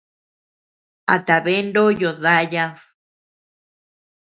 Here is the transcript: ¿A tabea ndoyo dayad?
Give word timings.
¿A 1.13 1.15
tabea 1.27 1.63
ndoyo 1.67 2.09
dayad? 2.23 2.75